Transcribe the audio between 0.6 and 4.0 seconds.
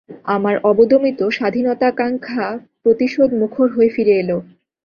অবদমিত স্বাধীনতা-কাঙ্ক্ষা প্রতিশোধ-মুখর হয়ে